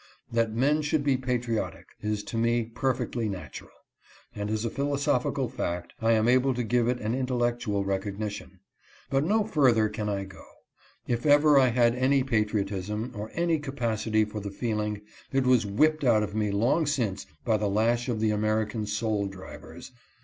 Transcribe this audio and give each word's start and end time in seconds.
That 0.31 0.51
men 0.51 0.81
should 0.81 1.03
be 1.03 1.15
patriotic, 1.15 1.85
is 2.01 2.23
to 2.23 2.35
me 2.35 2.63
perfectly 2.63 3.29
natural; 3.29 3.69
and 4.33 4.49
as 4.49 4.65
a 4.65 4.71
philosophical 4.71 5.47
fact, 5.47 5.93
I 6.01 6.13
am 6.13 6.27
able 6.27 6.55
to 6.55 6.63
give 6.63 6.87
it 6.87 6.99
an 6.99 7.13
intellectual 7.13 7.85
recognition. 7.85 8.61
But 9.11 9.23
no 9.25 9.43
further 9.43 9.89
can 9.89 10.09
I 10.09 10.23
go. 10.23 10.43
If 11.05 11.27
ever 11.27 11.59
I 11.59 11.67
had 11.67 11.93
any 11.93 12.23
patriotism, 12.23 13.11
or 13.13 13.29
any 13.35 13.59
capacity 13.59 14.25
for 14.25 14.39
the 14.39 14.49
feeling, 14.49 15.01
it 15.31 15.45
was 15.45 15.67
whipped 15.67 16.03
out 16.03 16.23
of 16.23 16.33
me 16.33 16.49
long 16.49 16.87
since 16.87 17.27
by 17.45 17.57
the 17.57 17.69
lash 17.69 18.09
of 18.09 18.19
the 18.19 18.31
American 18.31 18.87
soul 18.87 19.27
drivers. 19.27 19.91